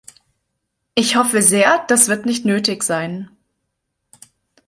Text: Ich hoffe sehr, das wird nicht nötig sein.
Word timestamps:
Ich 0.95 1.15
hoffe 1.15 1.43
sehr, 1.43 1.85
das 1.87 2.07
wird 2.07 2.25
nicht 2.25 2.43
nötig 2.43 2.81
sein. 2.81 3.29